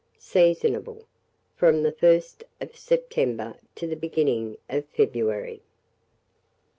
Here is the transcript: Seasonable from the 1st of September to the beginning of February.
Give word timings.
Seasonable 0.17 1.05
from 1.55 1.83
the 1.83 1.91
1st 1.91 2.41
of 2.59 2.75
September 2.75 3.57
to 3.75 3.85
the 3.85 3.95
beginning 3.95 4.57
of 4.67 4.83
February. 4.87 5.61